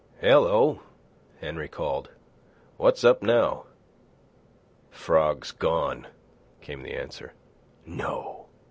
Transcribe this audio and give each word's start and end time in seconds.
"Hello!" 0.19 0.79
Henry 1.41 1.67
called. 1.67 2.09
"What's 2.77 3.03
up 3.03 3.21
now?" 3.21 3.65
"Frog's 4.89 5.51
gone," 5.51 6.07
came 6.59 6.81
the 6.81 6.95
answer. 6.95 7.33
"No." 7.85 8.47